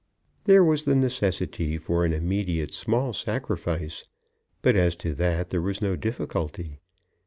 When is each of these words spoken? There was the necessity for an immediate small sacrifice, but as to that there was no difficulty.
There 0.45 0.63
was 0.63 0.85
the 0.85 0.95
necessity 0.95 1.77
for 1.77 2.05
an 2.05 2.11
immediate 2.11 2.73
small 2.73 3.13
sacrifice, 3.13 4.03
but 4.63 4.75
as 4.75 4.95
to 4.95 5.13
that 5.13 5.51
there 5.51 5.61
was 5.61 5.79
no 5.79 5.95
difficulty. 5.95 6.79